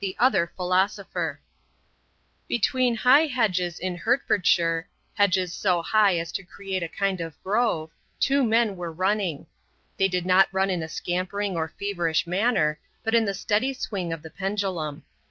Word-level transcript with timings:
THE 0.00 0.16
OTHER 0.18 0.50
PHILOSOPHER 0.56 1.42
Between 2.48 2.94
high 2.96 3.26
hedges 3.26 3.78
in 3.78 3.98
Hertfordshire, 3.98 4.88
hedges 5.12 5.52
so 5.52 5.82
high 5.82 6.16
as 6.16 6.32
to 6.32 6.42
create 6.42 6.82
a 6.82 6.88
kind 6.88 7.20
of 7.20 7.38
grove, 7.42 7.90
two 8.18 8.42
men 8.44 8.76
were 8.76 8.90
running. 8.90 9.46
They 9.98 10.08
did 10.08 10.24
not 10.24 10.48
run 10.52 10.70
in 10.70 10.82
a 10.82 10.88
scampering 10.88 11.54
or 11.54 11.68
feverish 11.78 12.26
manner, 12.26 12.80
but 13.02 13.14
in 13.14 13.26
the 13.26 13.34
steady 13.34 13.74
swing 13.74 14.10
of 14.10 14.22
the 14.22 14.30
pendulum. 14.30 15.04